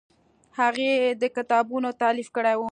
[0.59, 2.61] هغه یې د کتابونو تالیف کړی و.